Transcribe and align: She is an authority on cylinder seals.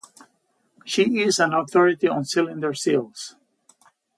She 0.83 1.19
is 1.21 1.37
an 1.37 1.53
authority 1.53 2.07
on 2.07 2.25
cylinder 2.25 2.73
seals. 2.73 3.35